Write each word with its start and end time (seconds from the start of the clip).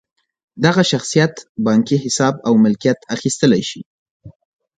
دغه 0.63 0.83
شخصیت 0.91 1.33
بانکي 1.65 1.97
حساب 2.03 2.35
او 2.47 2.53
ملکیت 2.63 2.99
اخیستلی 3.15 3.61
شي. 3.69 3.81